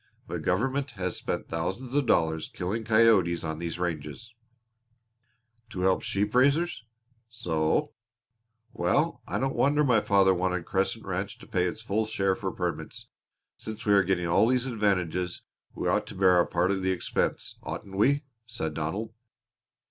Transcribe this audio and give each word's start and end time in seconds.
The 0.27 0.39
government 0.39 0.89
has 0.97 1.15
spent 1.15 1.47
thousands 1.47 1.93
of 1.93 2.07
dollars 2.07 2.49
killing 2.51 2.83
coyotes 2.83 3.43
on 3.43 3.59
these 3.59 3.77
ranges." 3.77 4.33
"To 5.69 5.81
help 5.81 5.99
the 5.99 6.05
sheep 6.05 6.33
raisers?" 6.33 6.85
"So." 7.29 7.93
"Well, 8.73 9.21
I 9.27 9.37
don't 9.37 9.53
wonder 9.55 9.83
my 9.83 10.01
father 10.01 10.33
wanted 10.33 10.65
Crescent 10.65 11.05
Ranch 11.05 11.37
to 11.37 11.45
pay 11.45 11.65
its 11.65 11.83
full 11.83 12.07
share 12.07 12.33
for 12.35 12.51
permits. 12.51 13.09
Since 13.57 13.85
we 13.85 13.93
are 13.93 14.01
getting 14.03 14.25
all 14.25 14.47
these 14.47 14.65
advantages, 14.65 15.43
we 15.75 15.87
ought 15.87 16.07
to 16.07 16.15
bear 16.15 16.31
our 16.37 16.47
part 16.47 16.71
of 16.71 16.81
the 16.81 16.89
expense, 16.91 17.59
oughtn't 17.61 17.95
we?" 17.95 18.23
said 18.47 18.73
Donald. 18.73 19.13